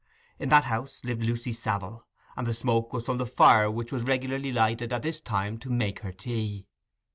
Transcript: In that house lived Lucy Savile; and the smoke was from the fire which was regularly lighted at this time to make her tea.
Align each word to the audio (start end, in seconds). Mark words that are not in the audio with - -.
In 0.39 0.49
that 0.49 0.63
house 0.63 1.03
lived 1.03 1.21
Lucy 1.27 1.53
Savile; 1.53 2.07
and 2.35 2.47
the 2.47 2.55
smoke 2.55 2.91
was 2.91 3.05
from 3.05 3.19
the 3.19 3.25
fire 3.27 3.69
which 3.69 3.91
was 3.91 4.01
regularly 4.01 4.51
lighted 4.51 4.91
at 4.91 5.03
this 5.03 5.21
time 5.21 5.59
to 5.59 5.69
make 5.69 5.99
her 5.99 6.11
tea. 6.11 6.65